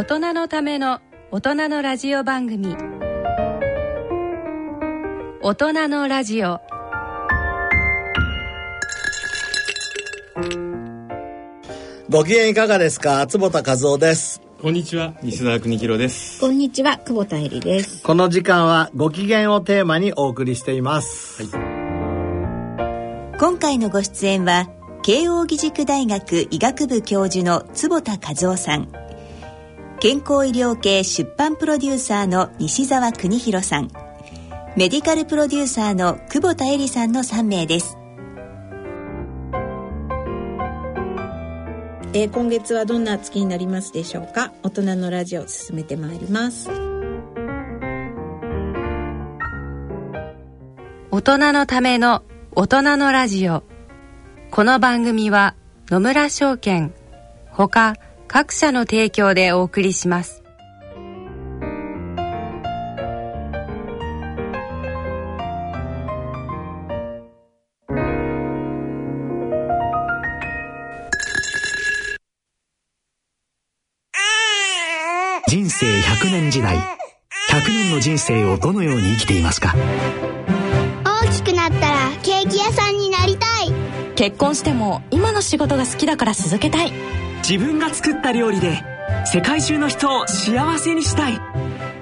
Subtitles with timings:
[0.00, 1.00] 大人のための
[1.30, 2.74] 大人のラジオ番組。
[5.42, 6.58] 大人のラジオ。
[12.08, 13.26] ご機嫌いかがですか？
[13.26, 14.40] 坪田和夫です。
[14.62, 15.12] こんにちは。
[15.22, 16.40] 西澤邦弘です。
[16.40, 16.96] こんにちは。
[16.96, 18.02] 久保田恵里です。
[18.02, 21.42] この時間はご機嫌をテーマにお送りしています、
[23.38, 24.70] 今回のご出演は
[25.02, 28.88] 慶應義塾大学医学部教授の坪田和夫さん
[30.00, 33.90] 健康医療系出版プロデューサーの西澤邦弘さん。
[34.74, 37.98] メディカルプロデューサーの久保田恵里さんの3名です。
[42.14, 44.54] えー今月はどんな月になりますでしょうか？
[44.62, 46.70] 大人のラジオ進めてまいります。
[51.10, 52.22] 大人のための
[52.52, 53.64] 大人のラジオ。
[54.50, 55.56] この番組は
[55.90, 56.94] 野村証券
[57.50, 57.96] ほか
[58.32, 60.44] 各社の提供でお送りします。
[75.48, 76.76] 人生100年時代。
[76.76, 76.82] 100
[77.68, 79.74] 年の人生をどのように生きていますか？
[81.04, 83.72] 大きくなったらケーキ屋さんになりたい。
[84.14, 86.92] 結婚しても今の仕事が好きだから続けたい
[87.42, 88.82] 自分が作った料理で
[89.26, 91.34] 世界中の人を幸せにしたい。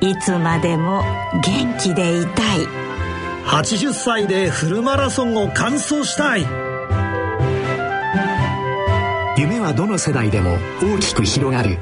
[0.00, 1.02] いつまでも
[1.42, 2.60] 元気でいたい。
[3.46, 6.46] 80歳でフルマラソンを完走したい。
[9.36, 11.78] 夢はどの世代でも大きく広がる。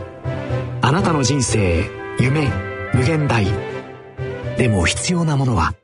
[0.81, 1.91] あなたの人生
[2.21, 2.49] 夢
[2.95, 3.47] 無限大。
[4.57, 5.75] でも必要なものは？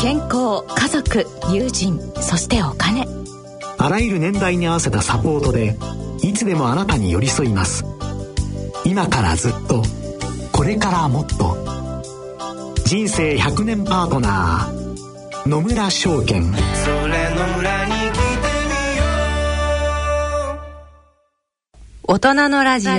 [0.00, 3.06] 健康家族友人そしてお金
[3.84, 5.76] あらゆる年代に合わせたサポートで
[6.22, 7.84] いつでもあなたに寄り添います。
[8.86, 9.82] 今からずっと
[10.52, 11.54] これからもっと。
[12.86, 16.44] 人生100年パートナー野村証券。
[16.44, 18.22] それの村に来て
[18.70, 19.04] みよ
[22.04, 22.92] 大人のラジオ。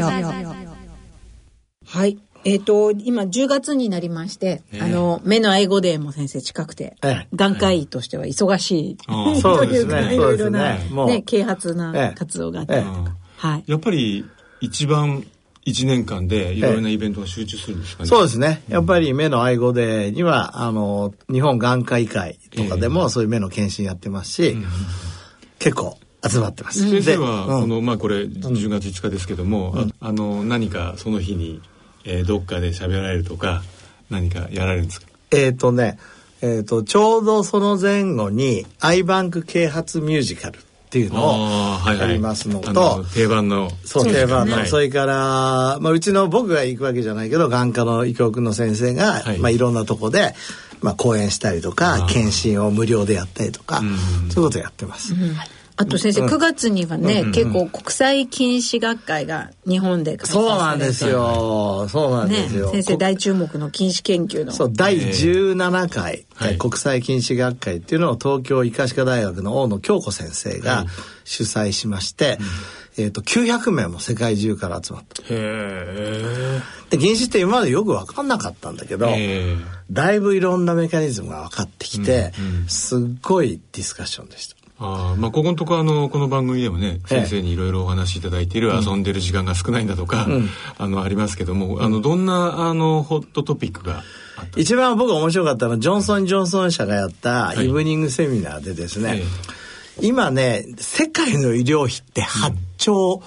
[1.87, 7.27] はいえっ、と今10月になりまして、あの目の愛護デーも先生近くて、ええ。
[7.33, 11.07] 眼科医としては忙しい、ああ そうというかいろいろなねもう。
[11.07, 13.63] ね啓発えなえ活動があったりとか、はい。
[13.65, 14.25] やっぱり
[14.61, 15.25] 一番
[15.65, 18.61] 一年間でいろいろなイベントが集中するんですかね、そうですね。
[18.69, 24.55] やっぱり目の愛護デーにはあの日本眼科医会とかでもそういう目の検診やってますし、
[25.57, 27.61] 結構集まってます、先生では、うん。
[27.63, 31.59] このまあこれ10月5日ですけども、ああの何かその日に、
[32.05, 33.63] えーどっかで喋られるとか
[34.09, 35.07] 何かやられるんですか？
[35.31, 35.97] えっ、とね、
[36.41, 40.61] えっ、と、ちょうどその前後に、アイバンク啓発ミュージカルっ
[40.91, 43.69] ていうのをやりますのと、あの定番の。
[43.83, 44.67] そう、定番の、はい。
[44.67, 49.37] それから、まあ、うちの僕が行くわけじゃないけど、眼科の医局の先生が、はい。
[49.37, 50.35] い、まあ、いろんなとこで、
[50.81, 53.81] まあ、講演したりとか、検診を無料でやったりとか、
[54.29, 55.15] そういうことやってます。
[55.77, 61.87] あと先生、9月にはね、結構国際禁止学会が日本で開催されてそうなんですよ。
[61.89, 62.71] そうなんねですよ。
[62.71, 64.53] 先生大注目の禁止研究の。
[64.53, 66.57] そう、第17回、はい。
[66.57, 70.85] 国際禁止学会っていうのを東京医科歯科大学の大野京子先生が
[71.25, 72.37] 主催しまして、
[72.97, 75.21] えっ、と、900名も世界中から集まった。
[75.23, 79.57] へえで、禁止って今までよく分かんなかったんだけど、え
[79.91, 82.31] だいぶいろんなメカニズムが分かってきて、
[82.67, 84.54] すっごいディスカッションでした。
[84.77, 87.25] ああまあここのとこあのこの番組でもねええ。
[87.25, 90.27] 先生にいろいろお話しいただいている遊んでる時間が少ないんだとか、
[90.77, 94.03] あのありますけどもあのどんなあのホットトピックが
[94.55, 97.67] 一番僕が面白かったのは、ジョンソン・ジョンソン社がやったい。
[97.67, 99.21] イブニングセミナーでですね、
[100.01, 103.21] え今ね、世界の医療費って8兆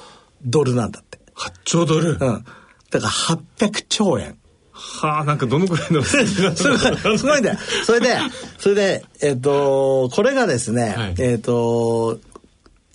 [0.45, 1.19] ドルなんだって。
[1.35, 2.19] 8兆ドル、うん。
[2.19, 4.37] だから800兆円。
[4.78, 7.59] はあなんかどのくらいの すごい、すごいんだよ。
[7.84, 8.19] それで、
[8.59, 11.15] それで、えっ、と、これがですね、はい。
[11.19, 12.20] えっ、と、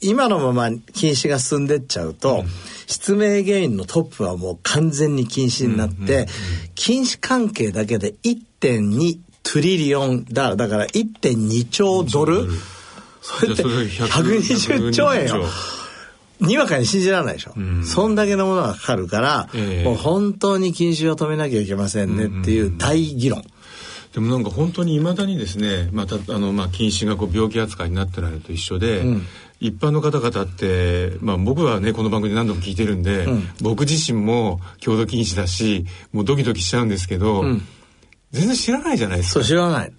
[0.02, 2.46] 今のまま禁止が進んでっちゃうと、
[2.88, 6.28] 失明原因のトップはもう完全に禁止になって、
[6.76, 12.48] 禁止関係だけで1.2トリリオンダーだから1.2兆ドル。
[13.22, 15.46] それってじゃあそれ100 120兆円よ。
[15.46, 15.83] 120。
[16.44, 17.54] にわかに信じられないでしょ、
[17.84, 19.84] そんだけのものがかかるから、ええ。
[19.84, 23.44] もう本当に禁止を止めなきゃいけませんねっていう大議論、
[24.14, 29.04] でもなんか本当にいまだにですね、またあのまあ禁止がこう病気扱いになってないのと一緒で、
[29.60, 33.26] 一般の方々って、まあ、僕はねこの番組で何度も聞いてるんで、
[33.62, 37.44] 僕自身も郷土禁止だしもうドキドキしちゃうんですけど、
[38.32, 39.34] 全然知らないじゃないですか。
[39.36, 39.94] そう知らない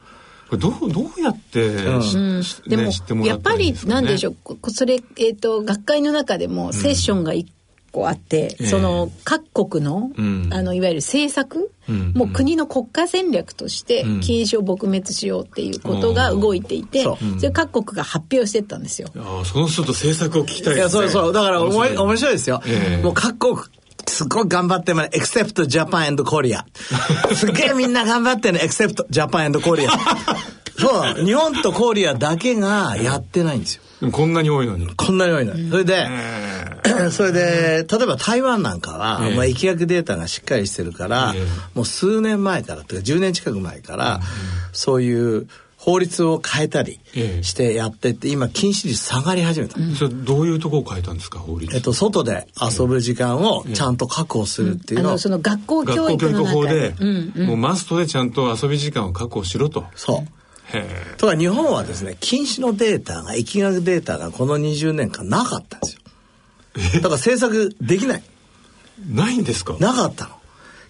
[0.56, 2.44] どうどうやって、しうん。
[2.44, 3.94] しでも、ね知ってもらやっぱりったらいいんですかね？
[3.94, 4.34] なんでしょう？
[4.42, 7.46] こそれ、えー、と学会の中でもセッションがい
[7.92, 8.66] こうあって、ええ。
[8.66, 10.48] その各国の、うん。
[10.52, 12.12] あのいわゆる政策、うん。
[12.14, 14.20] もう国の国家戦略としてうん。
[14.20, 19.08] 禁止を撲滅しようっていうことが動いていて、そそれ各国が発表してったんですよ。
[19.16, 21.02] ああその人と政策を聞きたいいや、ですね。
[21.02, 21.32] そうそう。
[21.32, 22.60] だから、おもい面白いですよ。
[22.66, 23.02] ええ。
[23.04, 23.66] もう各国、
[24.06, 25.10] すごい頑張ってます。
[25.10, 26.64] except Japan and Korea。
[27.34, 28.60] すげえみんな頑張ってるね。
[28.64, 29.88] except Japan and Korea。
[30.78, 31.24] そう。
[31.24, 34.10] 日本とコリアだけがやってないんですよ。
[34.10, 35.54] こんなに多いのにこんなに多いの。
[35.70, 36.08] それで、
[37.10, 44.20] それで、例えば台湾なんかは、ええまあ、疫学データがしっかりしてるから、ええもう数年前から、とか10年近く前から、
[44.72, 45.48] そういう
[45.84, 47.42] 法律を変えたりええ。
[47.42, 49.78] してやってって、今禁止率下がり始めた。
[49.98, 51.76] それどういうとこを変えたんですか法律？
[51.76, 57.46] えっと、外で遊ぶ時間をちゃんと確保するっていうのを、あのその学校教学校教育育の中法で、うんうん。
[57.48, 59.84] もうマストでちゃんと遊び時間を確保しろと。
[59.94, 60.76] そう。
[60.76, 60.88] へ
[61.18, 66.00] とか日本はですね、禁止のデータが、疫学データがこの20年間なかったんですよ。
[66.94, 68.22] だから政策できない。
[68.26, 69.76] えないんですか？
[69.80, 70.33] なかったの。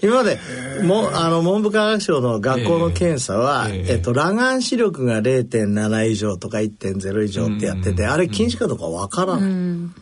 [0.04, 0.38] 今まで、
[0.82, 3.92] もあの、文部科学省の学校の検査は、ええ。
[3.92, 9.50] えっと、裸眼視力が0.7以上とか1.0以上ってやってて、あれ禁止かどうかわからない。
[9.50, 9.50] う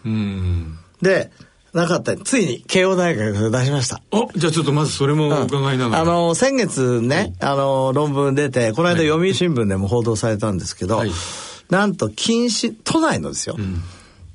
[0.09, 0.79] ん。
[1.01, 1.31] で、
[1.73, 2.17] なかった。
[2.17, 4.03] ついに慶応大学が出しました。
[4.11, 11.13] あじゃあちょっとまずそれも伺いながら、あの、先月ね、あの、論文出て、この間読売新聞でも報道されたんですけど、はい。
[11.71, 13.57] なんと禁止、都内のですよ、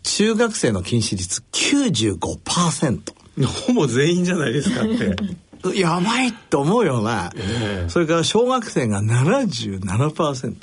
[0.04, 3.18] 中学生の禁止率95%。
[3.46, 5.16] ほぼ全員じゃないですかって
[5.76, 10.56] やばいって思うような、ええそれから小学生が77%。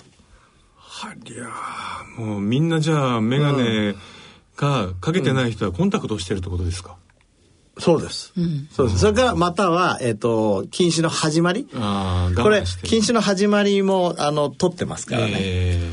[0.77, 3.95] はりゃあもうみんなじゃあ眼鏡
[4.57, 6.97] がかけてない人はコンタクトをしてるってことですか、
[7.79, 8.33] そうです。
[8.71, 9.01] そうです。
[9.01, 11.65] それからまたは、えっ、と、禁止の始まり。
[11.65, 15.35] これ禁止の始まりも、あの、取ってますからね。
[15.39, 15.91] え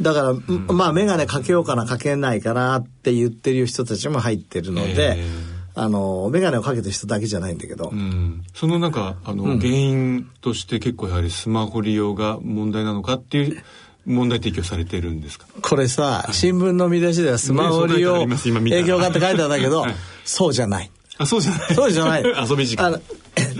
[0.00, 0.34] だから、
[0.74, 13.62] まあ、メガネかけようかな、かけないかなって言ってる人たちも入ってるので、えあの、メガネをかけてる人だけじゃないんだけど、えうん、そのなんかあの、原因として結構やはりスマホ利用が問題なのかっていう
[14.06, 15.46] 問題提起をされてるんですか？
[15.62, 19.94] これさ、新聞の見出しではスマホ利用影響がって書いてあるんだけど、は い
[20.24, 20.90] そうじゃない。
[21.18, 21.74] あそうじゃない。
[21.74, 22.22] そうじゃない。
[22.48, 23.00] 遊び時間。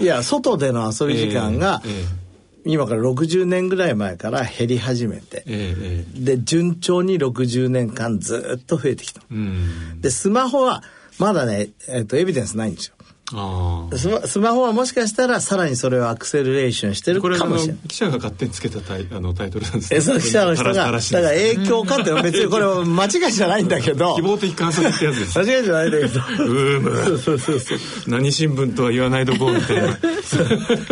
[0.00, 2.24] いや、外での遊び時間が、えええ
[2.66, 9.20] 今から60年ぐらい前から減り始めて、えええで、順調に60年間ずっと増えてきた。
[9.30, 10.00] うん。
[10.00, 10.82] で、スマホは、
[11.18, 12.96] まだね、えっ、と、エビデンスないんですよ。
[13.32, 17.88] ああスマスマホはもしかしたらさらにそれをアクセルレーションしてるかもしれない。
[17.88, 19.98] 記者が勝手につけたタイあのタイトルなんですね。
[19.98, 25.38] え、その記者の人が、だから影響かっていうのは別にこれは間違いじゃないんだけど、 希望的観測ってやつです。
[25.38, 27.06] 間違いじゃないんだけど、うーむ。
[27.06, 27.78] そうそうそうそう。
[28.08, 29.98] 何新聞とは言わないどこうみたいな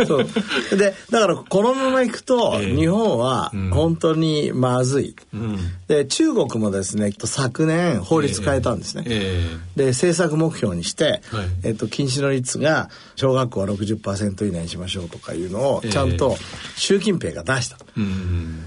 [0.07, 0.27] そう。
[0.75, 2.75] で、だからこのままいくと、ええ。
[2.75, 5.15] 日本は本当にまずい。
[5.33, 5.59] うん。
[5.87, 9.03] で、中国もですね、昨年法律変えたんですね。
[9.05, 9.57] え。
[9.75, 11.47] で、政策目標にして、はい。
[11.63, 16.35] えっと、禁止の率が小学校は60%以内にしましょうとかいうのをええちゃんと
[16.75, 17.77] 習近平が出した。
[17.79, 18.59] えうん。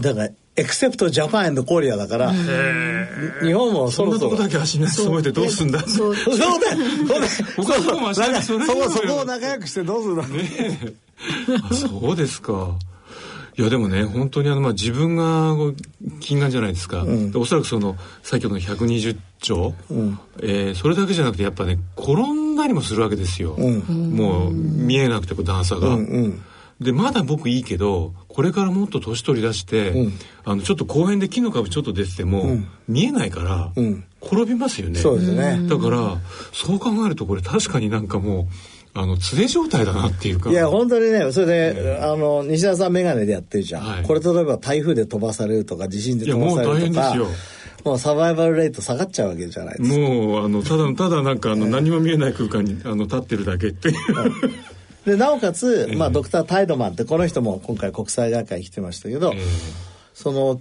[0.00, 4.18] だから、エクセプトジャパンエンドコリアだから、日本もそそんろ。
[4.18, 4.30] そろ。
[4.32, 5.80] なとこだけ足に添えてどうすんだ。
[5.86, 6.16] そう。
[6.16, 6.38] そう。
[6.38, 6.78] だよ。
[7.56, 10.22] 他のとこも足なんかそに添えてこ、そこを仲良くしてどうするの？
[11.70, 12.76] あそうですか
[13.58, 15.76] いやでもね本当にあの、まあ、自分がこう
[16.20, 19.74] 金眼じゃないですか、でおそらくその先ほどの120兆、
[20.40, 25.98] えーそれだけじゃなくてやっぱね転んだりもするわけですよ、もう見えなくてこう段差が。
[26.80, 29.92] でまだ僕いいけどこれからもっと年取り出して、
[30.44, 33.72] あのちょっと公園で木の株ちょっと出てても、見えないから、
[34.22, 35.00] 転びますよね。
[35.00, 35.66] そうですね。
[35.68, 36.18] だから
[36.52, 38.46] そう考えるとこれ確かになんかもう
[38.98, 40.50] あの連れ状態だなっていうか。
[40.50, 43.82] いや、本当にね、それで、あの、西田さんメガネでやってるじゃん。
[43.82, 44.02] はい。
[44.02, 47.28] これ例えば台風で飛ばされるとか、地震で飛ばされるとかもう大変ですよ、
[47.84, 49.96] もうサバイバルレート下がっちゃうわけじゃないですか。
[49.96, 53.94] もうあのただただなんかあの何も見えない空間にあの立ってるだけっていう。
[55.08, 59.32] で、なおかつ、 まあ、ドクター・タイドマンって、この人も今回国際学会に来てましたけど、
[60.12, 60.60] その、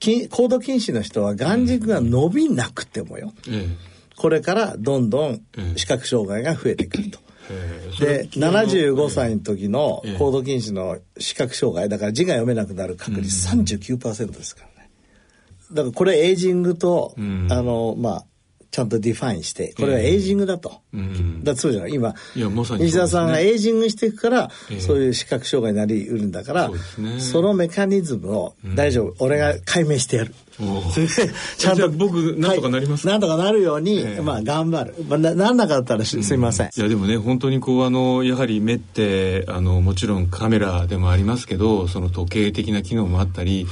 [0.00, 3.68] 禁高度近視の人は眼軸が伸びなくてもよ、え。
[4.16, 5.78] これからどんどんええ。
[5.78, 7.20] 視覚障害が増えてくると。
[7.98, 10.16] で、75歳の時のええ。
[10.18, 14.90] 高度近視の視覚障害、だから字が読めなくなる確率39%ですからね。
[15.72, 17.48] だからこれエイジングと、ん。
[17.50, 18.24] あの、まあ、
[18.70, 20.80] ちゃんと define して、これはエイジングだと。
[20.96, 21.42] ん。
[21.42, 21.92] だそうじゃない？
[21.94, 22.86] 今、いやまさにね。
[22.86, 27.18] 西田さんがエイジングしていくから、ええそういう視覚障害になりうるんだから、そね。
[27.20, 30.34] そのメカニズムを、大丈夫、俺が解明してやる。
[31.56, 33.10] ちゃんと僕なんとかなりますか？
[33.10, 34.20] はいなんとかなるように、ええ。
[34.20, 34.94] まあ頑張る。
[35.08, 36.66] まあ、ななんなかったらしすいません。
[36.68, 43.66] いやでもね本当にこうあのやはり目ってあのもちろんカメラでもありますけどその時計的な機能もあったり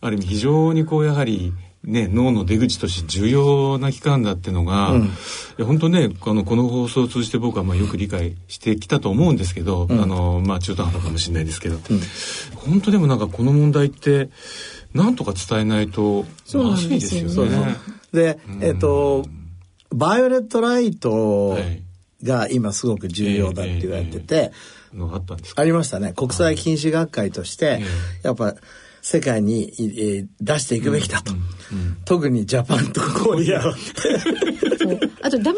[0.00, 1.52] ある意味非常にこうやはり
[1.84, 5.08] ね、脳の出口として重要な器官だっていうのが、うん、い
[5.58, 11.82] や本当ねあのこの放送を通じて僕はまあよく理解してきたと思うんですけど、うん、あのまあ、中途半端かもしれないですけど、うん、
[12.54, 14.30] 本当でもなんかこの問題って
[14.94, 16.24] なんとか伝えないと
[16.54, 17.76] まずいですよね。
[18.12, 19.26] で、えっ、ー、と
[19.90, 21.58] バイオレットライト
[22.22, 27.80] が今すごく重要だって言われてて、えーえー、あったんですありましたね国際禁止学会として、
[28.22, 28.54] やっぱ
[29.02, 33.58] 世界に、えー、出していくべきだと、うんうん、特にジャパンとコリア。
[33.60, 35.52] あと WHO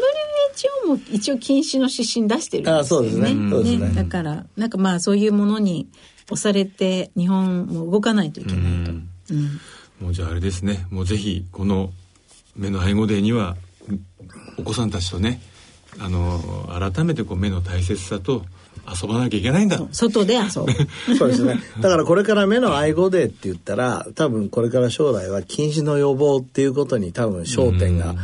[0.87, 2.79] も一応禁止の指針出してるんですよね。
[2.79, 3.33] あそうですね。
[3.35, 5.87] ね、ね、だからなんかまあそういうものに
[6.31, 9.09] 押されて日本も動かないといけないと、うん。
[10.01, 10.87] もうじゃああれですね。
[10.89, 11.91] もうぜひこの
[12.55, 13.57] 目の愛護デーには
[14.57, 15.39] お子さんたちとね
[15.99, 18.43] あの改めてこう目の大切さと
[19.01, 19.79] 遊ばなきゃいけないんだ。
[19.91, 20.71] 外で遊ぶ。
[21.17, 21.59] そうですね。
[21.79, 28.15] だからこれから目の愛護デーって言ったら多分これから将来は禁止の予防っていうことに多分焦点が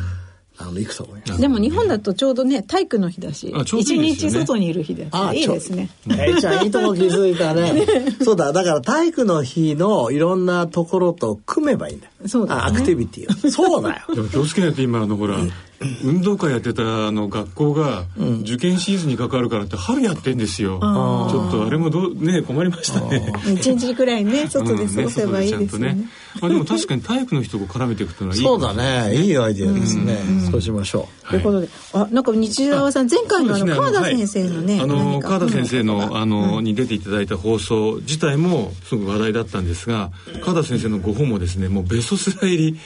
[0.57, 1.41] あのいくと思います。
[1.41, 5.89] でも日本だとちょうどね体育の日だし一、ね、日外にいる日でいいですね。
[6.09, 7.73] えいちゃんいいとこ気づいたね。
[7.73, 7.85] ね、
[8.23, 12.07] そうだだから体育の日のいろんなところと組めばいいんだ。
[12.27, 13.51] そうだ、ね、アクティビティを。
[13.51, 14.15] そうだよ。
[14.15, 15.37] でも気をつけないと今あのほら
[16.03, 18.05] 運動会やってたあの学校が
[18.41, 23.33] 受験シーズンに関わるからって春やってんですよ、ちょっとあれもどうね困りましたね。
[23.53, 26.09] 一日くらいね 外で過ごせばいいですね,、ね。
[26.39, 30.17] まあ、でも確かに体育の人を絡めていくというのはいいそうだねいいアイディアですね、
[30.51, 40.11] そうしましょう、ということであなんか日澤さん前回のあの川田先生のねあの川田先生のあのに出ていただいた放送自体もすごく話題だったんですが
[40.43, 42.79] 川田先生のご本もですねもうベストセラー入り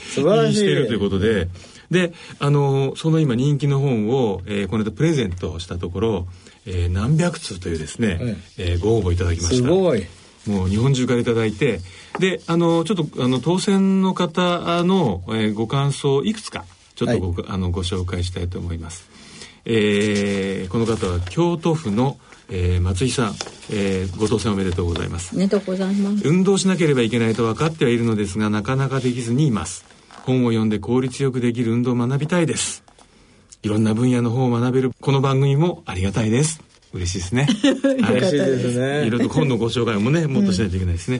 [0.53, 1.49] しているということで
[1.91, 6.27] で、あの、その今人気の本を、えー、この間プレゼントしたところ、
[6.65, 9.55] えー、何百通というですね、うん、えー、ご応募いただきました。
[9.55, 10.05] すごい。
[10.47, 11.79] もう日本中からいただいて、
[12.19, 16.65] で、あの、ちょっと、あの、当選の方の、えー、ご感想いくつか、
[16.95, 19.09] ちょっとご、はい、あの、ご紹介したいと思います。
[19.65, 23.35] えー、この方は京都府の、えー、松井さん、
[23.71, 25.35] えー、ご当選おめでとうございます。
[25.35, 26.27] おめでとうございます。
[26.27, 29.94] 運動しなければいけないと分かってはいるのですが、なかなかできずにいます。
[30.25, 32.83] 本を読んで効率よくできる運動を学びたいです。
[33.61, 36.63] いろんな分野の本を学べるこの番組もありがたいです。
[36.93, 37.47] 嬉しいですね。
[37.83, 39.05] 嬉しいですね。
[39.05, 41.17] いろいろと本のご紹介もね、もっとしないといけないですね。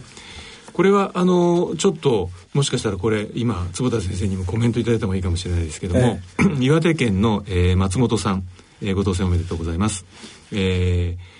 [0.67, 8.43] うん、これは、あの、ちょっと、もしかしたらこれ、今、坪田先生にもコメントいただいた方がいいかもしれないですけども、ええ、 岩手県の、えー、松本さん、
[8.81, 10.05] えー、ご当選おめでとうございます。
[10.51, 11.34] えー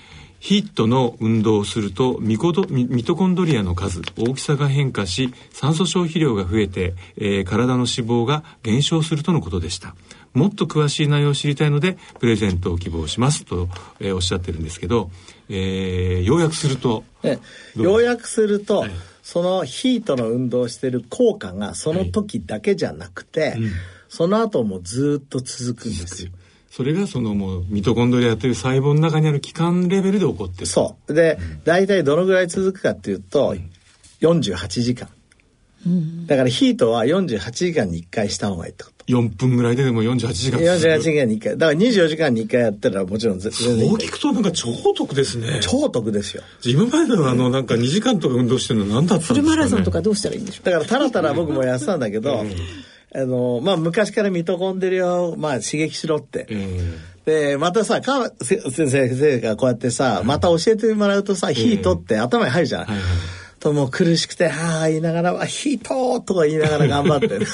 [0.46, 9.96] ヒットの運動をするとミコドミトコンドリアの数大きさが変化し酸素消費量が増えて、えー、体の脂肪が減少するとのことでした。
[10.36, 15.10] もっと詳しい内容を知りたいのでプレゼントを希望しますと、えー、おっしゃってるんですけど、
[15.50, 17.04] えー、要約すると。
[17.76, 18.92] 要約すると、はい、
[19.24, 23.62] そのヒートの運動をしてる効果がその時だけじゃなくて、はい。
[23.64, 23.72] うん、
[24.10, 26.32] その後もずっと続くんですよ。
[26.76, 30.66] それがそのもうミトコンドリアという細胞の中にある器官レベルで起こってる。
[30.66, 31.14] そう。
[31.14, 33.72] で、うん、大体どのぐらい続くかっていうと、うん、
[34.20, 35.08] 48時間、
[35.86, 39.06] うん、だからヒートは48時間に1回した方がいいってこと。
[39.06, 41.58] 4分ぐらいででも48時間48時間に1回。
[41.58, 43.88] だから24時間に1回やったらもちろん全然。
[43.88, 44.68] そう聞くとなんか超
[44.98, 45.60] 得ですね。
[45.62, 46.44] 超得ですよ。
[46.66, 50.66] 今までのあのなんか2時間とか運動してるの何だったんですか、ね、フルマラソンとかどうしたらいいんでしょう。
[50.66, 52.44] だからたらたら僕もやってたんだけど、
[53.16, 56.48] あのまあ昔からミトコンドリアをまあ刺激しろって、
[57.26, 62.86] で、またさ、か先生がこうやってさ、また教えてもらうとさ、ヒートって頭に入るじゃん。
[62.86, 63.06] はいはい
[63.66, 67.40] ともう苦しくて、はあ言いながら、ヒートとか言いながら頑張ってる。
[67.40, 67.48] でも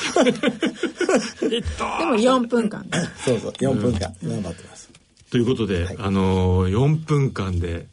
[2.16, 2.86] 4分間。
[3.24, 4.90] そうそう、4分間、頑張ってます。
[5.30, 7.86] ということで、はい、あのー、4分間で、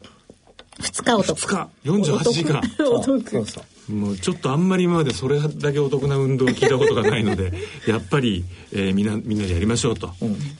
[0.81, 1.39] 2日お得。
[1.39, 2.61] 2日、48時間。
[2.75, 3.63] そうそうそう。
[3.89, 7.51] もうちょっとあんまり今までそれだけお得な運動を聞いたことがないので
[7.87, 10.13] やっぱり、えー、みんなみんなでやりましょうと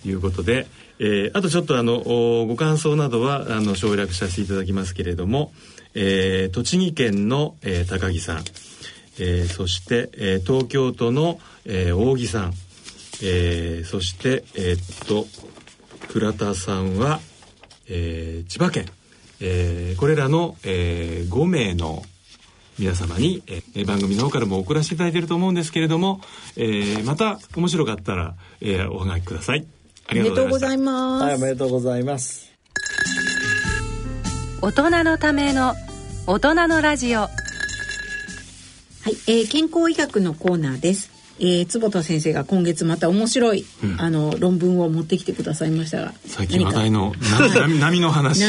[0.06, 0.68] いうことで、
[1.00, 2.00] うん、えー、あとちょっとあの
[2.48, 5.54] ご感想などはあの省略させていただきますけれども、
[5.94, 8.44] えー、栃木県の、えー、高木さん、
[9.20, 12.54] えー、そして、えー、東京都の、えー、大木さん、
[13.22, 15.28] えー、そしてえー、っと
[16.08, 17.20] 倉田さんは、
[17.88, 18.88] えー、千葉県、
[19.40, 22.04] えー、これらの、えー、5名の
[22.80, 26.22] 皆様に、えー、番組の方からも送らせていただいていると思うんですけれども、
[26.56, 29.66] えー、また面白かったら、えー、おはがきください。
[30.08, 31.24] ありがとうございます。
[31.26, 32.50] はい、おめでとうございます。
[34.62, 35.76] 大人のための
[36.26, 37.20] 大人のラジオ。
[37.20, 41.19] はい、えー、健康医学のコーナーです。
[41.40, 48.40] えー、坪田先生が今月また面白い、うん、あの論文を持ってきてくださいましたが最近話題の 波波の話。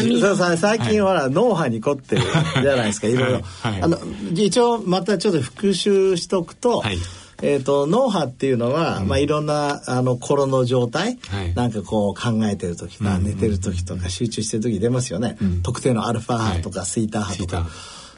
[0.58, 2.22] 最近ほら、はい、脳波に凝ってる
[2.62, 3.06] じゃないですか。
[3.06, 3.32] いろい。
[3.32, 3.98] ろ、はいはい、あの
[4.34, 6.82] 一応またちょっと復習しとくと、
[7.42, 17.66] えーと、脳波っていうのは、うん、まあ、いろんなあの心の状態、はい、なんかこう考えてる時とか、寝てる時とか集中してる時出ますよね、うん、特定のアルファ波とかスイーター波とか、はい、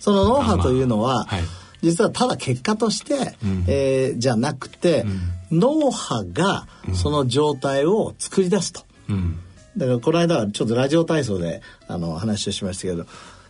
[0.00, 5.04] その脳波というのは、まあ、実はただ結果として、うん、えー、じゃなくて、
[5.50, 8.84] 脳波がその状態を作り出すと。
[9.76, 13.06] だからこの間はちょっとラジオ体操であの話をしましたけど、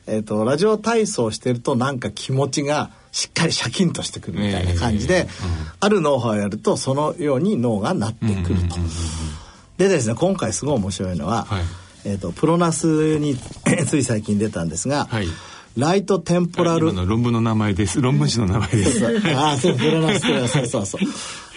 [0.07, 5.29] えーと、ラジオ体操してるとなんか気持ちがしっかりシャキンとしてくるみたいな感じで、
[5.81, 8.77] ある脳波をやるとそのように脳がなってくると。
[9.79, 11.63] でですね今回すごい面白いのは、はい、
[12.05, 15.27] えーと、プロナスについ最近出たんですが、はい
[15.77, 16.93] ライトテンポラル。
[16.93, 18.01] の論文の名前です。
[18.01, 19.07] 論文誌の名前です。
[19.35, 21.01] ああ、そう、そうそうそう。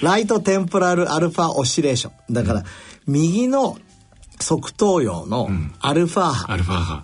[0.02, 2.34] ライトテンポラルアルファオシレーション。
[2.34, 2.64] だから、
[3.08, 3.78] 右の
[4.40, 6.54] 側頭葉のアルファ波。
[6.54, 7.04] アルファ波。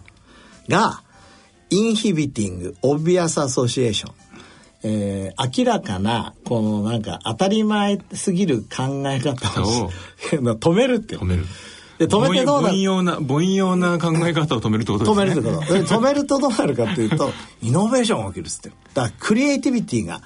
[0.70, 1.04] が、
[1.70, 4.14] インヒビティング、オビアスアソシエーション。
[4.84, 9.92] えー、明らかな、このなんか当たり前すぎる考え方を
[10.32, 11.46] 止めるって止める。
[12.02, 12.74] で、止めてどうなる？
[12.74, 15.36] 凡庸な、凡庸な考え方を止めるってことですね。
[15.36, 15.96] 止めるってこと。
[15.96, 17.32] 止めるとどうなるかっていうと、
[17.62, 20.22] イノベーションが起きるっつってだからクリエイティビティが、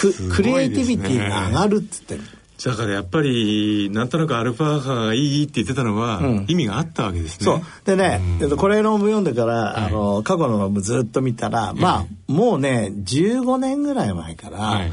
[0.00, 2.20] ククリエイティビティが上がるっつってる。
[2.64, 7.44] だからやっぱりなんとなくアルファ波がいいって言ってたのは、意味があったわけですね。
[7.44, 7.62] そう。
[7.84, 14.92] でね、うん、これ論文読んでから、はい、あの過去の論文ずっと見たら、まあもうね15年ぐらい前から、はい、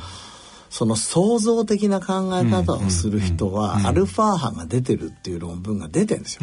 [0.69, 6.41] その創造的な考え方をする人は、アルファ波が出てるっていう論文が出てるんですよ。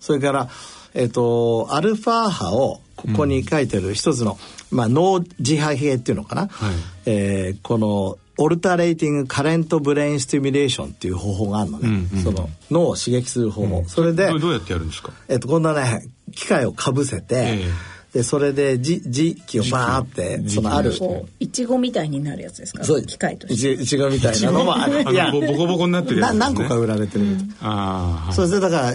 [0.00, 0.48] それから
[0.94, 4.38] えっ、ー、とアルファ波をここに書いてる一つの、
[4.70, 6.74] まあ、脳自破系っていうのかな、はい、
[7.06, 15.12] えー、このオルタレーティングカレントブレインスティミュレーションっていう方法があるのね、うんうん、その脳を刺激する方法、うん、それでどうやってやるんですか？
[15.28, 17.70] えっと今度はね機械をかぶせて、えー、
[18.14, 20.92] でそれでじ磁気をバーってそのある
[21.40, 22.84] いちごみたいになるやつですか？
[22.84, 23.72] そう機械として。
[23.72, 25.02] いちごみたいなのもある。
[25.12, 28.94] いやボコボコになってるやつ、ね、何個か売られてるみたい、うん、あそれでだから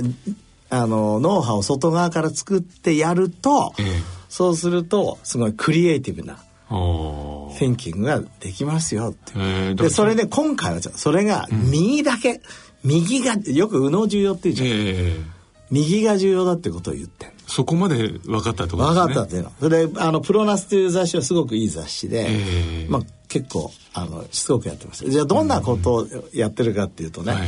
[0.72, 3.86] あの脳波を外側から作ってやると、えー、
[4.30, 6.38] そうするとすごいクリエイティブな
[7.58, 9.34] シンキングができますよって。
[9.36, 12.42] えー、で、それで今回はそれが右だけ、うん、
[12.84, 14.68] 右が、よく右脳重要って言うじゃん。
[14.70, 15.24] えー、
[15.72, 19.08] 右が重要だってことを言ってんそこまで分かったってことですね。
[19.08, 19.52] 分かったっていうの。
[19.60, 25.10] それで、あの、プロナスという雑誌はすごくいい雑誌で、えー、まあ結構、あの、しつこくやってます。
[25.10, 27.42] じゃあどんなことをやってるかっていうとね、はい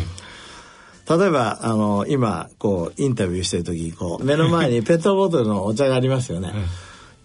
[1.09, 6.53] 例えばあの今こうインタビューしてる時こう目の前にペットボトルのお茶がありますよね。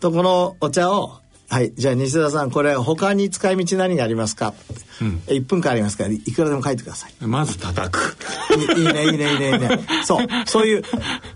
[0.01, 1.73] とこのお茶をはい。
[1.75, 4.53] じゃあ西田さん、これ他に使い道何がありますか、
[5.01, 7.13] うん、1分間ありますから、いくらでも書いてください。
[7.25, 8.17] まず叩く。
[8.77, 9.81] いいね、いいね、いいね、いいね。
[10.05, 10.27] そう。
[10.47, 10.83] そういう、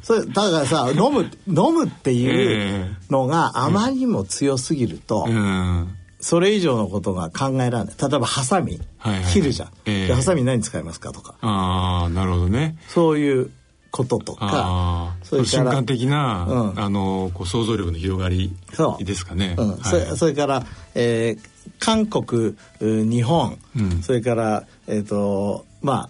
[0.02, 5.86] それだからさ、飲む、飲むっていうのがあまりにも強すぎると、えー、
[6.18, 7.94] それ以上のことが考えられない。
[8.00, 9.68] 例えば、ハサミ、はいはい、切るじゃん。
[9.84, 11.36] えー、ハサミ何使いますかとか。
[11.40, 12.76] ああ、なるほどね。
[12.88, 13.50] そういう
[13.90, 18.52] こととかそれ瞬間的な、うん、あのこう想像力の広がり
[19.00, 19.56] ですかね。
[19.58, 19.70] うん。
[19.70, 26.08] はい、そそれから、えー、韓国日本、うん、それから、えーとま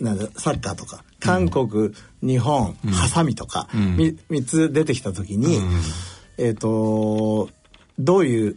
[0.00, 5.58] あ、なんサッカーとか韓国、日本、ハサミとか、うん、3, つ出てきた時に、
[6.36, 7.48] えっ、ー、と
[7.98, 8.56] どういう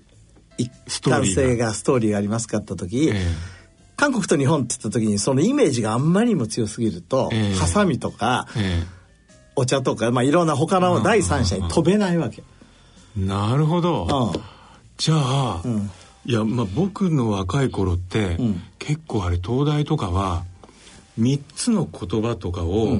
[0.57, 3.54] 一貫性がストーリーがありますかって時、えー
[3.95, 8.85] 韓国と日本って言った時にそのイメージがあんまりにも強すぎると、えー、ハサミとか、えー、
[9.55, 12.43] お茶とか、まあ、いろんな他の第三者に飛べないわけ。
[13.15, 14.33] なるほど。
[14.33, 14.41] うん、
[14.97, 15.89] じゃあ、うん、
[16.25, 20.43] いや、まあ、僕の若い頃って、うん、結構あれ東大とかは
[21.19, 22.99] 3つの言葉とかを、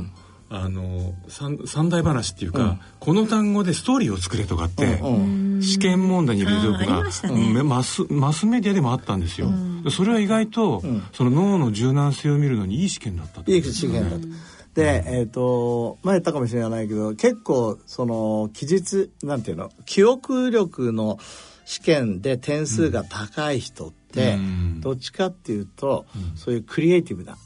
[0.50, 13.42] あの三三大話っていうか、うん、この単語でストーリーを作れとかって、うんうん、試験問題に入れておくが、ね、マスマスメディアでもあったんですよ、うん、それは意外と、うん、その脳の柔軟性を見るのにいい試験だった。
[13.52, 14.28] いい試験だった、
[14.76, 21.18] で、えっ、ー、と前言ったかもしれないけど結構その記述なんていうの記憶力の
[21.66, 24.38] 試験で点数が高い人って、
[24.82, 26.06] どっちかっていうと、
[26.36, 27.38] そういうクリエイティブな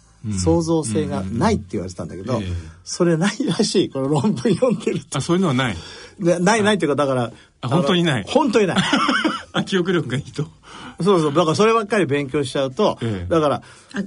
[0.44, 2.42] 創造性がないって言われてたんだけど、
[2.84, 3.90] それないらしい。
[3.90, 5.20] この論文読んでると。
[5.20, 5.76] あそういうのはない。
[6.20, 7.32] ないないっていうかだから
[7.68, 8.26] 本当にない。
[8.28, 8.78] 本当にない
[9.54, 10.48] あ記憶力がいいと。
[11.02, 11.34] そうそう。
[11.34, 13.62] だからそればっかり勉強しちゃうと、ええ、だから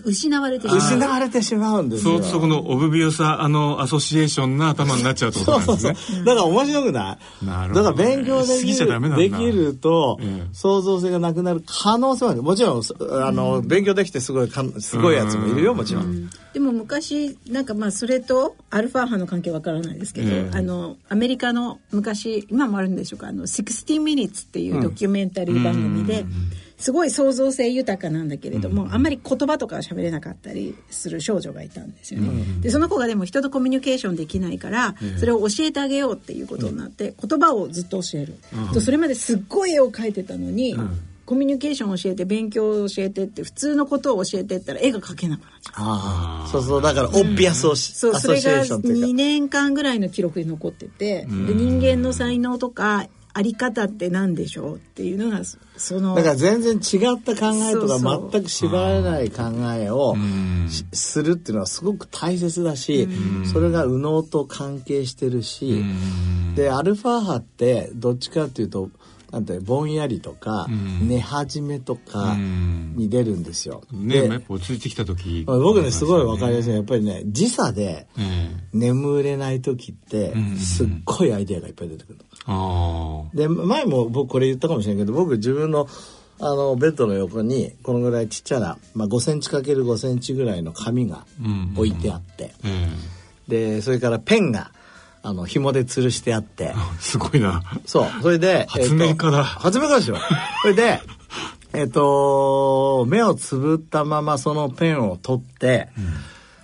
[0.04, 0.78] 失われてしまう。
[0.78, 2.18] 失われてしまうんですよ。
[2.22, 5.44] そうそこのオブビオサあのアソシエーションな頭になっちゃうとね。
[5.44, 6.24] そうそうそう。
[6.24, 7.44] だから面白くない。
[7.44, 12.42] なるほど、ね、だから勉強できるできると、え、創造性がなくなる可能性はある。
[12.42, 12.82] もちろん
[13.22, 23.28] あの、うん、勉強できてすごいかすごいやつもいるよもちろん、うん、でも昔なんかまあそれとアルファ波の関係わからないですけど、あのアメリカの昔今もあるんでしょうか？
[23.28, 26.28] あの60 minutes っていうドキュメンタリー番組で、うん。
[26.82, 32.28] すごい創造性豊かなんだけれども、うん、あんまり言葉とかは喋れなかったりする少女がいたんですよね。
[32.28, 38.34] うん、でその子がでも人とコミュニケーションできないから、それを教えてあげようっていうことになって、言葉をずっと教える。
[38.74, 40.76] とそれまですっごい絵を描いてたのに、
[41.24, 45.74] コミュニケーションを教えて勉強を教えてって普通のことを教えてったら絵が描けなくなっちゃう。
[45.76, 46.48] ああ。
[46.50, 55.42] そうそうだからオッピアスをし、そうそれが2年間ぐらいの記録に残ってて、で人間の才能とかあり方って何でしょうっていうのが
[55.76, 57.98] そのだから全然違った考えとか
[58.30, 59.42] 全く縛られない考
[59.74, 60.16] えを
[60.92, 63.08] するっていうのはすごく大切だし
[63.50, 65.82] それが右脳と関係してるし
[66.54, 68.90] でアルファ波ってどっちかっていうと
[69.32, 70.66] なんてぼんやりとか、
[71.00, 73.82] 寝始めとかに出るんですよ。
[73.90, 78.06] ねやっぱ落ち着いてきた時、僕ねすごいわかりやすいやっぱりね時差で
[78.74, 83.30] 眠れない時ってすっごいアイデアがいっぱい出てくるの。
[83.32, 85.88] で前も僕これ言ったかもしれないけど僕自分の
[86.38, 91.24] あのベッドの横にこのぐらいちっちゃな、まあ、5センチかける5センチぐらいの紙が
[91.76, 92.52] 置いてあって、
[93.48, 94.72] でそれからペンが
[95.22, 96.74] あの、紐で吊るしてあって。
[97.00, 97.62] すごいな。
[97.86, 98.06] そう。
[98.22, 99.38] それで、発明家だ。
[99.38, 100.18] えー、発明家ですよ。
[100.62, 101.00] それで、
[101.72, 105.88] えっ、ー、と、目をつぶったままそのペンを取って、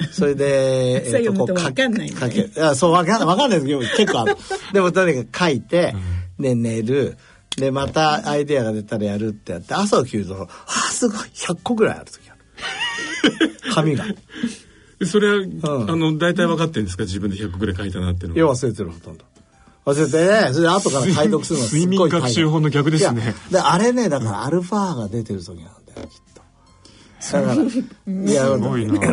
[0.01, 4.37] うん、それで、 えっ、ー、と、こうかけ、かけ、いや、そう、わかんない、わかんないですけど、結構ある。
[4.75, 5.95] でも、とにかく書いて、
[6.39, 7.17] で、寝る。
[7.57, 13.57] で、またアイデアが出たらやるってやって、朝起きると、あ、すごい、100個ぐらいある時ある。
[13.73, 14.05] 紙が。
[15.07, 17.05] それは、うん、あの、大体分かってるんですか？
[17.05, 19.25] 自分で100ぐらい書いたなっていうのいや、忘れてる、ほとんど。
[19.85, 23.35] 忘れてね、それで後から解読するの睡眠学習法の逆ですね。
[23.51, 26.43] で、あれね、だからアルファが出てる時なんだよ、きっと。
[27.33, 28.93] だから、いや、すごいな。
[28.93, 29.09] 別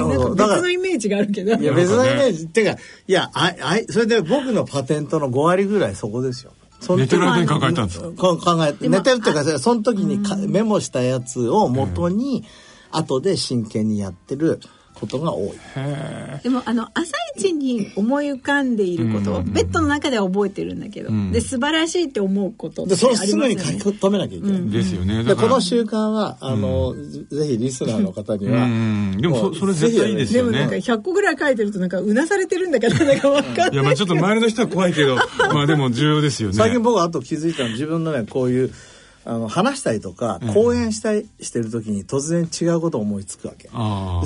[0.62, 1.56] のイメージがあるけど。
[1.56, 2.44] いや、別のイメージ。
[2.44, 2.72] ってか、
[3.08, 6.52] いや、あ、あ、それで僕のパテントの5割ぐらいそこですよ。
[6.98, 8.12] 寝てる間に考えたんですか？
[8.16, 10.20] 考えて、寝てるっていうか、その時に
[10.50, 12.44] メモしたやつを元に、
[12.92, 14.60] 後で真剣にやってる、
[14.96, 15.52] ことが多い。
[16.42, 24.70] でもあの朝一に思い浮かんでいること、ベッドの中では覚えてるんだけど、うん、で素晴らしいって思うことでそれすぐに書き留めなきゃいけない。
[24.70, 25.24] ですよね。
[25.24, 28.68] でこの習慣はあの、うん、ぜひリスナーの方には、
[29.20, 30.52] でもそれ絶対いいですよね。
[30.52, 33.74] でもなんか100個ぐらい書いてるとなんかうなされてるんだけどなんか分かんない。
[33.74, 35.16] いやまあちょっと周りの人は怖いけど
[35.54, 36.56] まあでも重要ですよね。
[36.56, 38.72] 最近僕はあと気づいたの自分のねこういう
[39.28, 43.68] あの話したりとか講演したりしてる時に突然違うことを思いつくわけ、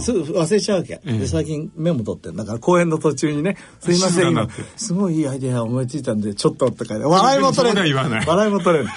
[0.01, 8.89] すぐ忘れちゃうわけ、で最近メモ取ってだから講演の途中にね「すいません今すごいいいアイデア思いついたんでちょっと」って書いて笑いも取れる笑いも取れる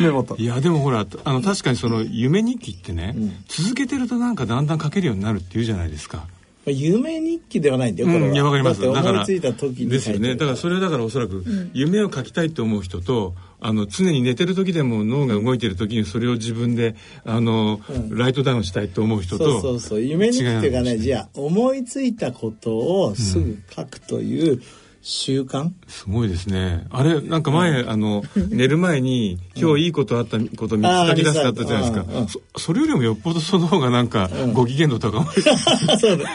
[0.00, 6.26] メモといやでもほらあの確かにその夢日記ってね、うん、続けてるとなんかだんだん書けるようになるっていうじゃないですか。
[6.66, 8.28] 夢日記ではないんだよ、これは。
[8.28, 8.82] うん、いや、わかります。
[8.82, 10.36] だから、思いついた時にですよね。
[10.36, 11.42] だから、それはだからおそらく、
[11.72, 16.94] 夢を書きたいと思う人と、あの、常に寝てる時でも脳が動いてる時にそれを自分で、
[17.24, 19.44] あの、うん、ライトダウンしたいと思う人と。
[19.44, 20.00] そうそうそう。
[20.00, 24.62] 夢日記っていうかね、じゃあ、思いついたことをすぐ書くという、うん
[25.02, 26.86] 習慣すごいですね。
[26.90, 32.06] あれ、なんか前、あの、寝る前に、 今日いいことあったこと3つ書き出すかったじゃないですか。
[32.54, 35.42] そそれよりもよっぽどその方がなんか、ご機嫌度高まる。
[35.98, 36.30] そうだ。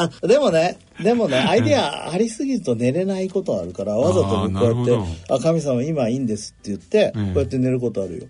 [0.00, 8.26] あ、でもね、でもね、アイデアありすぎると寝れないことあるから、わざとこうやって、あ、神様今いいんですって言って、こうやって寝ることあるよ。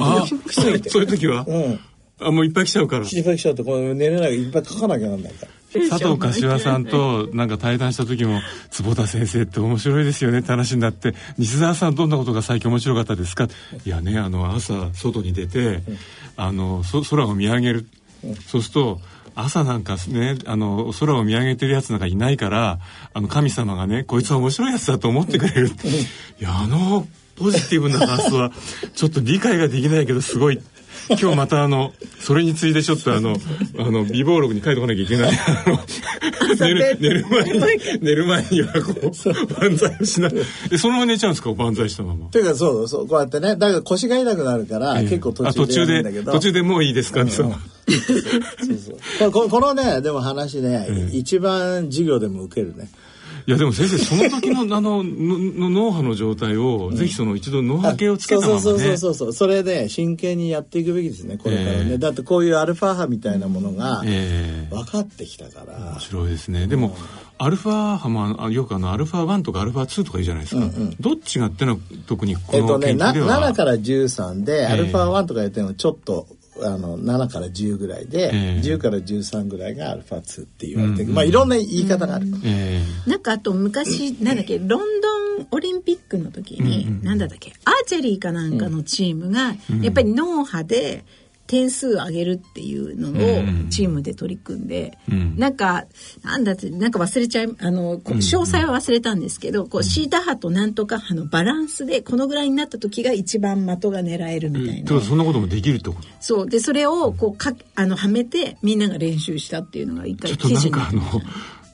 [0.00, 1.44] ああ、そういう時は？
[1.46, 1.80] うん。
[2.18, 3.06] あ、もういっぱい来ちゃうから。
[3.06, 5.52] いっぱい来ちゃうと、これ寝れない、いっぱい書かなきゃなんないから。
[5.90, 8.40] 佐藤柏さんとなんか対談した時も
[8.70, 13.46] 「坪田先生って面白いですよね」って話になって「西澤さんどんなことが最近面白かったですか?」
[13.84, 15.82] いやねあの朝外に出て
[16.38, 17.86] あの空を見上げる
[18.46, 19.00] そうすると
[19.36, 22.78] 朝なんかねあの空を見上げてるやつなんかいないから
[23.12, 25.68] あの神様がねこいつは面白いやつだと思ってくれる。
[25.68, 28.50] いやあのポジティブな発想は
[28.94, 30.60] ちょっと理解ができないけどすごい。
[31.08, 33.36] 今日またあのそれについてちょっとあの
[33.78, 35.32] あの美貌録に書いておかなきゃいけない。
[36.58, 40.28] 寝る寝る前に寝る前にはこう万歳をしな。
[40.28, 40.30] い
[40.70, 42.28] でそのまま寝ちゃうんですか万歳したまま。
[42.30, 47.28] というかそうそうこうやってねだから腰が痛くなるから、えー、結構途中で途中でもういいですか、うん、
[47.88, 49.32] そうそう。
[49.32, 52.88] ここのねでも話ね、えー、一番授業でも受けるね。
[53.46, 64.02] いやでも先生その時の あのの脳波の状態を、うん、ぜひその一度脳波計をつけたまま、ね、そうそうそうそうそれで真剣にやっていくべきですねこれからね、えー、だってこういうアルファ波みたいなものが
[64.70, 66.66] 分かってきたから、えー、面白いですね。
[66.66, 66.96] でも、
[67.38, 76.26] アルファ波もよくあのアルファ1とかアルファ2とかいいじゃないですか、うんうん、どっちがってのは特にこの研究では、えっとね、7から13で、アルファ1とか言ってもちょっと
[76.62, 86.98] あの7から10ぐらいで、えー、10から13ぐらいがアルファ2って言われて、うんうん、まあいろんな言い方がある、えー、なんかあと昔なんだっけロンドンオリンピックの時に、うん。
[86.98, 91.04] うん、なんだったっけアーチェリーかなんかのチームが、やっぱり脳波で
[91.46, 95.84] 点数上げるっていうのをチームで取り組んで、うん、なんか
[96.22, 105.18] なんだってなんか忘れちゃいあの詳細は忘れたんですけど、こうシータ波となんとか波のバランスでこのぐらいになった時が一番的が狙えるみたいな、うん、そん。
[105.18, 108.76] なこともできるってことそうでそれをこうかあのはめてみん。
[108.76, 110.90] なが練習したっていうのが一回記事になっ。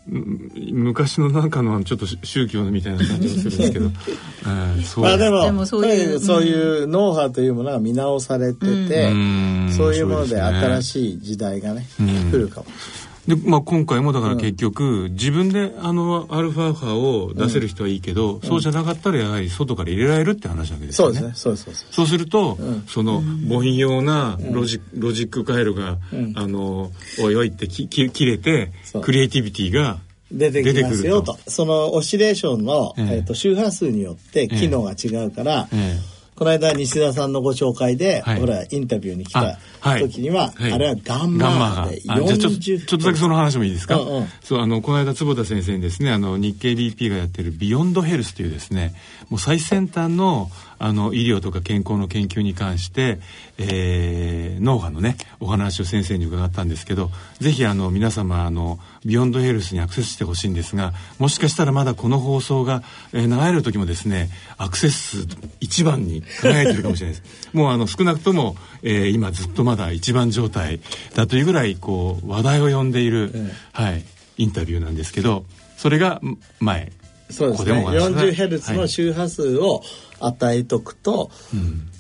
[0.07, 3.87] 昔のなんかのちょっと宗教みたいな感じがするんですけど、
[4.47, 5.05] えー、そう。
[5.05, 12.67] まあでもでもそういうそういうノウハウというものが見直されてて、うん、そういうもので新しい時代がね、うん、来るかも。
[12.67, 13.02] しれない。
[13.27, 21.15] で、まあ、今回もだから結局、うん、自分であのアルファ波を出せる人はいいけど、うん、そうじゃなかったらやはり外から入れられるって話なわけですよね。
[21.15, 21.33] そうですね。
[21.35, 25.99] そうそうそうすると、うん、その母音用なロジ,、ロジック回路が、
[26.35, 29.99] あのおいおいってきき切れてクリエイティビティが
[30.33, 31.39] 出てきますよと。
[31.47, 35.99] その oscillation の、えー、えーと周波数によって機能が違うから、えーえ。
[36.09, 36.12] ー
[36.43, 39.59] この間西田さんのご紹介で、はい、ほらインタビューに来た
[40.01, 48.93] 時には、はい、あれはガンマ波で40ちょちょっとだけその話もいいですか、うんうん、そうあのこの間坪田先生にですねあの日経 BP がやってる Beyond Health というですね
[49.31, 50.51] もう最先端の
[50.85, 53.21] あの医療とか健康の研究に関して、
[53.57, 64.29] えー、脳波のねお話を先生に伺ったんですけどぜひあの皆様あのビヨンドヘルスにアクセスしてほしいんですがもしかしたらまだこの放送が、えー、流れる時もですね
[64.59, 65.29] アクセス数
[65.61, 67.51] 一番に輝いてるかもしれないです。
[67.53, 70.81] もうあの少なくとも、えー、今ずっとまだ一番状態
[71.15, 73.33] だというぐらいこう話題を呼んでいる、
[73.73, 74.05] はい
[74.39, 75.45] インタビューなんですけど
[75.77, 76.21] それが
[76.59, 76.91] 前
[77.31, 77.85] そうですね。
[77.87, 79.83] 40Hz の周波数を
[80.21, 81.31] 与えとくと、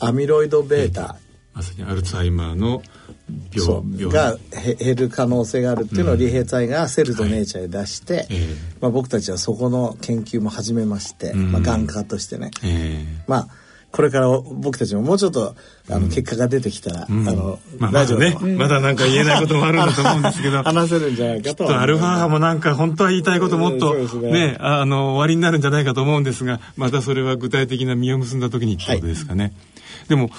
[0.00, 1.16] はい、アミロイド β、
[1.54, 2.82] まさにアルツハイマーの
[3.54, 4.36] 病が
[4.78, 8.26] 減る可能性があるっていうのを理平剤がセルとネイチャーで出して、はい。
[8.80, 13.48] まあ、僕たちはそこの研究も始めまして、まあ、眼科としてね、えー、まあ
[13.92, 15.55] これから僕たちももうちょっと
[15.90, 20.62] あの結果が出てきたら、うん、あの、まあ、ラジオね、まだなんか言えないこともあるんだと思うんですけど。
[20.62, 21.14] 話せるん。
[21.14, 24.31] じゃないかととアルファ波もなんか本当は言いたいこともっとね。
[24.33, 29.52] ねあの終わりになるんじゃないかと思うんですがまたそれは具体的な実を結んだ時にってことですかね、はい、
[30.09, 30.31] でも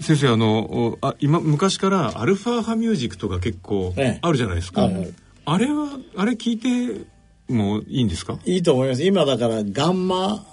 [0.00, 5.12] 先生あのあ今昔からアルファ波ミュージックとか結構あるじゃないですか、ええ、
[5.44, 7.04] あれはあれ聞いて
[7.52, 8.38] もいいんですか？
[8.46, 9.02] いいと思います。
[9.04, 10.46] 今だからガンマ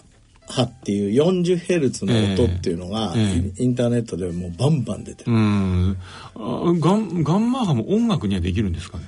[0.47, 5.31] 波っていう 40Hz の音っていうのが、えーえー、インターネットでもうバンバン出てる。
[5.31, 5.97] うん。
[6.79, 9.03] ガンガンマ波も音楽にはできるんですかね？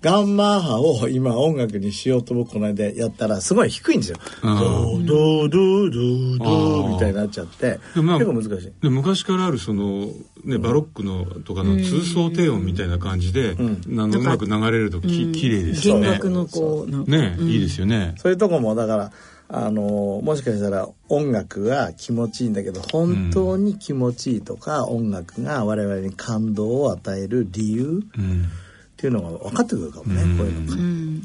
[0.00, 4.18] ガンマ波を今音楽にしようと僕この間やったらすごい低いんですよ。
[4.42, 8.72] ドードードードードーみたいになっちゃって結構難しい。
[8.80, 10.06] で昔からあるその
[10.44, 16.02] ねバロックのとかの通奏低音みたいな感じで、うん、あのうまく流れるとき綺麗ですよね。
[16.02, 18.14] 弦楽のこうね、いいですよね。
[18.18, 19.12] そういうとこもだから
[19.50, 31.22] あのもしかしたら音楽が気持ちいいんだけど本当に気持ちいいとか、うん、音楽が我々に感動を与える理由っていうのが分かってくるかもね、うん、こういうのが、うん、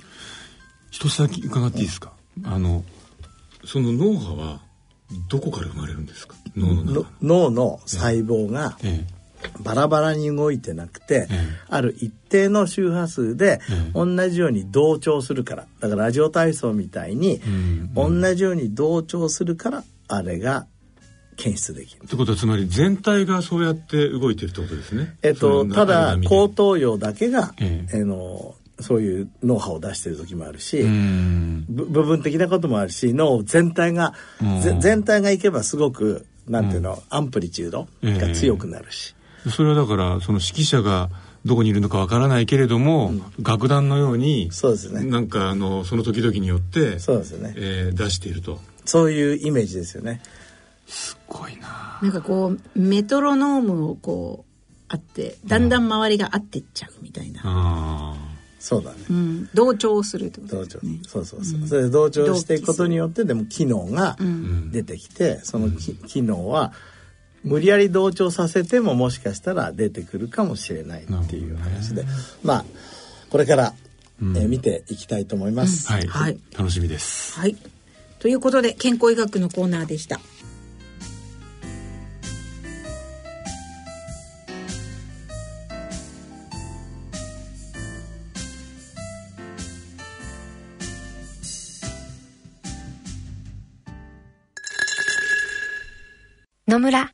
[0.90, 2.14] 一つだけ伺っていいですか？
[2.46, 2.84] あの
[3.66, 4.62] その脳波は
[5.30, 6.36] どこから生まれるんですか？
[6.56, 7.06] 脳の。
[7.22, 9.23] 脳の細胞が、ええ
[9.60, 11.28] バラバラに動いてなくて、
[11.70, 13.60] ある一定の周波数で
[13.94, 17.42] 同じように同調するからだからラジオ体操みたいに
[17.96, 20.68] 同じように同調するからあれが
[21.36, 22.04] 検出できる。
[22.04, 25.16] ってことはつまり全体がそうやって動いてるってことですね。
[25.22, 28.04] えっとただ後頭葉だけが、ええ。
[28.04, 34.16] のそういう脳波を出してる時もあるし部分的なこともあるし脳全体が
[34.82, 39.16] 全体がいけばすごくなんていうの、アンプリチュードが強くなるし。
[39.50, 41.10] それはだからその指揮者が
[41.46, 45.04] どこにいるのかわからないけれども、うん、楽団のようにそうですね。
[45.04, 48.60] なんかあのその時々によってそうですね、えー、出していると。
[48.86, 50.22] そういうイメージですよね。
[50.88, 52.00] すごいな。
[52.02, 54.54] なんかこうメトロノームをこう
[54.90, 58.16] あってだんだん周りが合ってっちゃうみたいな、あ
[58.60, 61.00] そうだね、うん、同調するってことですね。
[61.08, 64.18] そうそうそう、うん、それで同調していくことによってでも機能が
[64.72, 66.74] 出てきて、その機能は
[67.44, 72.06] 無理やり同調させてももしかしたら出てくるかもしれないっていう話で、
[72.44, 72.66] まあ
[73.30, 73.74] これから、
[74.22, 77.40] うん、えー、見ていきたいと思います、うん、はい、はい、楽しみです。
[77.40, 77.58] はい、
[78.20, 80.20] ということで健康医学のコーナーでした。
[96.66, 97.14] 野村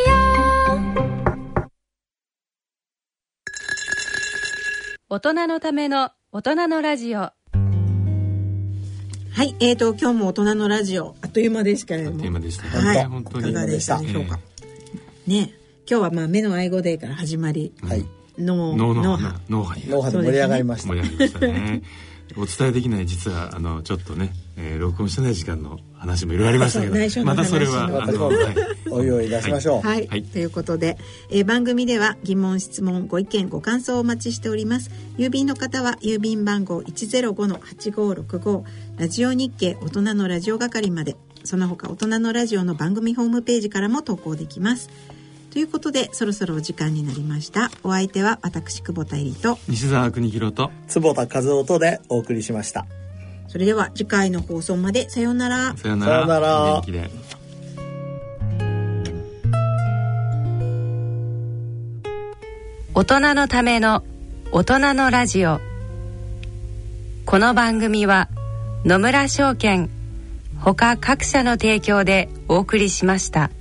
[5.13, 7.33] 大人のための大人のラジオは
[9.43, 12.15] い、えーと今日も大人のラジオあっという間ですけれども。
[12.15, 13.99] あっという間でしたはい、本当にいかがでした？
[13.99, 14.39] でしょうか。
[15.27, 15.51] ね、
[15.85, 18.05] 今日はまあ目の愛護デーから始まり、はい。
[18.39, 19.41] 脳脳脳波波。
[19.49, 20.87] 脳波に脳波で盛り上がりました。
[20.87, 21.81] 盛り上がりましたね
[22.37, 26.95] お伝えできない実はあのちょっとね、えー録音してない時間の話もいろいろありましたけど。
[27.23, 28.35] またそれは話あの、はい、
[28.89, 29.81] おいおい出しましょう。
[29.87, 30.23] はい、はい。
[30.23, 30.97] ということで、
[31.29, 34.89] えー番組では疑問質問ご意見ご感想をお待ちしております。
[35.17, 38.63] 郵便の方は郵便番号105-8565
[38.97, 41.15] ラジオ日経大人のラジオ係まで。
[41.43, 44.89] その他大人のラジオの番組ホームページからも投稿できます。
[45.51, 47.69] ということでそろそろお時間になりました。
[47.83, 49.55] お相手は私久保田恵里。
[49.55, 50.71] と西澤邦弘と。
[50.87, 52.85] 坪田和夫とでお送りしました。
[53.51, 55.75] それでは次回の放送までさようなら。
[55.75, 56.13] さよなら。
[56.13, 56.73] さよなら。
[56.75, 57.09] 元気で。
[62.95, 64.05] 大人のための
[64.53, 65.59] 大人のラジオ。
[67.25, 68.29] この番組は
[68.85, 69.89] 野村証券
[70.57, 73.51] ほか各社の提供でお送りしました。